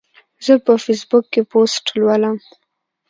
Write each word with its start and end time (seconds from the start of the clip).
زه 0.45 0.53
په 0.65 0.73
فیسبوک 0.83 1.25
کې 1.33 1.41
پوسټ 1.51 1.85
لولم. 1.99 2.37